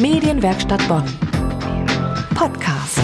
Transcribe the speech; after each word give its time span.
Medienwerkstatt 0.00 0.86
Bonn. 0.86 1.02
Podcast. 2.36 3.00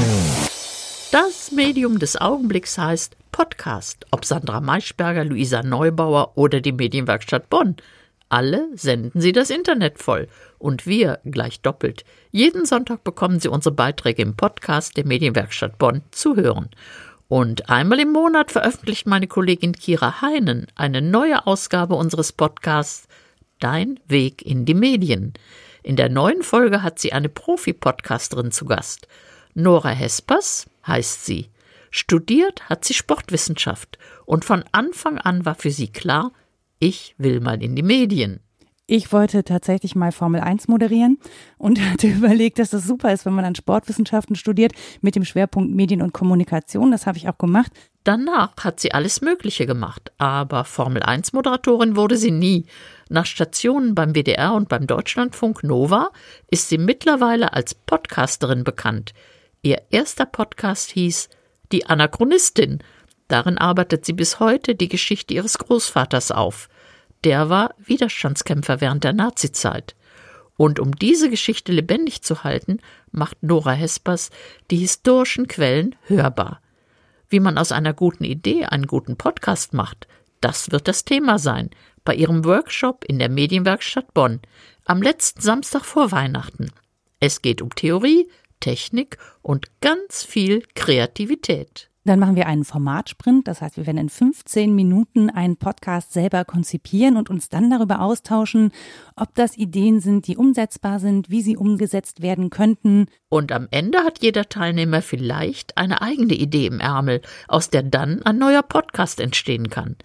Das 1.11 1.51
Medium 1.51 1.99
des 1.99 2.21
Augenblicks 2.21 2.79
heißt 2.79 3.17
Podcast. 3.33 4.07
Ob 4.13 4.25
Sandra 4.25 4.61
Maischberger, 4.61 5.25
Luisa 5.25 5.65
Neubauer 5.65 6.39
oder 6.39 6.61
die 6.61 6.71
Medienwerkstatt 6.71 7.51
Bonn. 7.51 7.75
Alle 8.29 8.69
senden 8.77 9.21
sie 9.21 9.33
das 9.33 9.51
Internet 9.51 9.99
voll. 9.99 10.29
Und 10.59 10.87
wir 10.87 11.19
gleich 11.25 11.61
doppelt. 11.63 12.05
Jeden 12.31 12.65
Sonntag 12.65 13.03
bekommen 13.03 13.41
Sie 13.41 13.49
unsere 13.49 13.75
Beiträge 13.75 14.23
im 14.23 14.37
Podcast 14.37 14.97
der 14.97 15.05
Medienwerkstatt 15.05 15.79
Bonn 15.79 16.03
zu 16.13 16.37
hören. 16.37 16.69
Und 17.27 17.69
einmal 17.69 17.99
im 17.99 18.13
Monat 18.13 18.53
veröffentlicht 18.53 19.09
meine 19.09 19.27
Kollegin 19.27 19.73
Kira 19.73 20.21
Heinen 20.23 20.69
eine 20.77 21.03
neue 21.03 21.45
Ausgabe 21.49 21.97
unseres 21.97 22.31
Podcasts 22.31 23.09
Dein 23.59 23.99
Weg 24.07 24.43
in 24.47 24.65
die 24.65 24.75
Medien. 24.75 25.35
In 25.85 25.97
der 25.97 26.09
neuen 26.09 26.43
Folge 26.43 26.83
hat 26.83 26.99
sie 26.99 27.13
eine 27.13 27.29
Profi-Podcasterin 27.29 28.51
zu 28.51 28.65
Gast. 28.65 29.07
Nora 29.53 29.91
Hespers 29.91 30.67
heißt 30.87 31.27
sie. 31.27 31.51
Studiert 31.91 32.71
hat 32.71 32.87
sie 32.87 32.95
Sportwissenschaft 32.95 33.99
und 34.25 34.47
von 34.47 34.65
Anfang 34.73 35.19
an 35.19 35.45
war 35.45 35.55
für 35.55 35.71
sie 35.71 35.89
klar, 35.89 36.33
ich 36.79 37.15
will 37.19 37.39
mal 37.41 37.63
in 37.63 37.77
die 37.77 37.83
Medien. 37.83 38.41
Ich 38.87 39.13
wollte 39.13 39.45
tatsächlich 39.45 39.95
mal 39.97 40.13
Formel 40.13 40.41
1 40.41 40.69
moderieren 40.69 41.19
und 41.57 41.81
hatte 41.91 42.07
überlegt, 42.07 42.59
dass 42.59 42.71
das 42.71 42.87
super 42.87 43.13
ist, 43.13 43.25
wenn 43.25 43.33
man 43.33 43.45
dann 43.45 43.55
Sportwissenschaften 43.55 44.37
studiert 44.37 44.73
mit 45.01 45.17
dem 45.17 45.25
Schwerpunkt 45.25 45.75
Medien 45.75 46.03
und 46.03 46.13
Kommunikation. 46.13 46.91
Das 46.91 47.07
habe 47.07 47.17
ich 47.17 47.29
auch 47.29 47.39
gemacht. 47.39 47.73
Danach 48.05 48.53
hat 48.61 48.81
sie 48.81 48.93
alles 48.93 49.23
Mögliche 49.23 49.65
gemacht, 49.65 50.13
aber 50.19 50.65
Formel 50.65 51.03
1 51.03 51.33
Moderatorin 51.33 51.97
wurde 51.97 52.19
sie 52.19 52.31
nie. 52.31 52.67
Nach 53.09 53.25
Stationen 53.25 53.95
beim 53.95 54.15
WDR 54.15 54.53
und 54.53 54.69
beim 54.69 54.87
Deutschlandfunk 54.87 55.65
Nova 55.65 56.11
ist 56.51 56.69
sie 56.69 56.77
mittlerweile 56.77 57.55
als 57.55 57.75
Podcasterin 57.75 58.65
bekannt. 58.65 59.15
Ihr 59.63 59.81
erster 59.89 60.27
Podcast 60.27 60.91
hieß 60.91 61.31
Die 61.73 61.87
Anachronistin. 61.87 62.81
Darin 63.29 63.57
arbeitet 63.57 64.05
sie 64.05 64.13
bis 64.13 64.39
heute 64.39 64.75
die 64.75 64.89
Geschichte 64.89 65.33
ihres 65.33 65.57
Großvaters 65.57 66.31
auf. 66.31 66.69
Der 67.25 67.49
war 67.49 67.75
Widerstandskämpfer 67.79 68.81
während 68.81 69.03
der 69.03 69.15
Nazizeit. 69.15 69.97
Und 70.57 70.79
um 70.79 70.95
diese 70.95 71.31
Geschichte 71.31 71.73
lebendig 71.73 72.23
zu 72.23 72.45
halten, 72.45 72.79
macht 73.11 73.43
Nora 73.43 73.73
Hespers 73.73 74.31
die 74.71 74.77
historischen 74.77 75.49
Quellen 75.49 75.97
hörbar. 76.07 76.61
Wie 77.29 77.41
man 77.41 77.59
aus 77.59 77.73
einer 77.73 77.95
guten 77.95 78.25
Idee 78.25 78.67
einen 78.67 78.87
guten 78.87 79.17
Podcast 79.17 79.73
macht, 79.73 80.07
das 80.41 80.71
wird 80.71 80.87
das 80.87 81.05
Thema 81.05 81.39
sein 81.39 81.71
bei 82.05 82.15
ihrem 82.15 82.45
Workshop 82.45 83.05
in 83.05 83.19
der 83.19 83.31
Medienwerkstatt 83.31 84.13
Bonn 84.13 84.41
am 84.85 85.01
letzten 85.01 85.41
Samstag 85.41 85.85
vor 85.85 86.13
Weihnachten. 86.13 86.71
Es 87.19 87.41
geht 87.41 87.63
um 87.63 87.75
Theorie, 87.75 88.29
Technik 88.61 89.17
und 89.41 89.81
ganz 89.81 90.23
viel 90.23 90.63
Kreativität. 90.75 91.89
Dann 92.07 92.19
machen 92.19 92.37
wir 92.37 92.47
einen 92.47 92.65
Formatsprint. 92.65 93.49
Das 93.49 93.63
heißt, 93.63 93.79
wir 93.79 93.87
werden 93.87 93.97
in 93.97 94.09
15 94.11 94.75
Minuten 94.75 95.31
einen 95.31 95.57
Podcast 95.57 96.13
selber 96.13 96.45
konzipieren 96.45 97.17
und 97.17 97.31
uns 97.31 97.49
dann 97.49 97.71
darüber 97.71 98.03
austauschen, 98.03 98.73
ob 99.17 99.35
das 99.35 99.57
Ideen 99.57 100.01
sind, 100.01 100.27
die 100.27 100.37
umsetzbar 100.37 101.01
sind, 101.01 101.31
wie 101.31 101.41
sie 101.41 101.57
umgesetzt 101.57 102.21
werden 102.21 102.51
könnten. 102.51 103.07
Und 103.31 103.53
am 103.53 103.69
Ende 103.71 104.01
hat 104.01 104.21
jeder 104.21 104.51
Teilnehmer 104.51 105.01
vielleicht 105.01 105.79
eine 105.79 106.03
eigene 106.03 106.35
Idee 106.35 106.67
im 106.67 106.79
Ärmel, 106.79 107.23
aus 107.49 107.71
der 107.71 107.83
dann 107.83 108.23
ein 108.23 108.37
neuer 108.37 108.63
Podcast 108.63 109.19
entstehen 109.19 109.71
kann. 109.71 109.97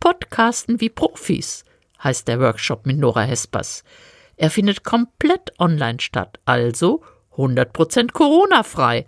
Podcasten 0.00 0.80
wie 0.80 0.88
Profis 0.88 1.64
heißt 2.02 2.28
der 2.28 2.40
Workshop 2.40 2.86
mit 2.86 2.98
Nora 2.98 3.22
Hespers. 3.22 3.84
Er 4.36 4.50
findet 4.50 4.84
komplett 4.84 5.52
online 5.60 6.00
statt, 6.00 6.40
also 6.46 7.02
100% 7.36 8.12
Corona-frei, 8.12 9.06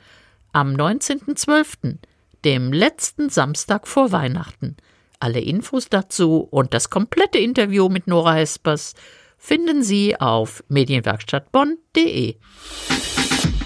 am 0.53 0.75
19.12., 0.75 1.97
dem 2.45 2.73
letzten 2.73 3.31
Samstag 3.31 3.89
vor 3.89 4.13
Weihnachten. 4.13 4.77
Alle 5.21 5.41
Infos 5.41 5.89
dazu 5.89 6.47
und 6.51 6.75
das 6.75 6.91
komplette 6.91 7.39
Interview 7.39 7.89
mit 7.89 8.07
Nora 8.07 8.35
Hespers 8.35 8.95
finden 9.39 9.83
Sie 9.83 10.21
auf 10.21 10.63
medienwerkstattbonn.de. 10.69 12.37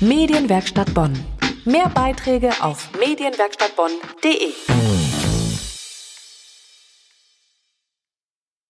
Medienwerkstatt 0.01 0.95
Bonn. 0.95 1.13
Mehr 1.65 1.89
Beiträge 1.89 2.51
auf 2.61 2.89
medienwerkstattbonn.de. 2.99 5.18